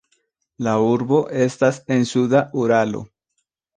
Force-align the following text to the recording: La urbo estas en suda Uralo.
La 0.67 0.71
urbo 0.93 1.19
estas 1.47 1.79
en 1.97 2.09
suda 2.13 2.43
Uralo. 2.63 3.05